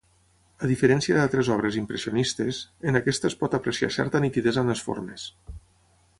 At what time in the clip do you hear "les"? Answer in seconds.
4.75-4.85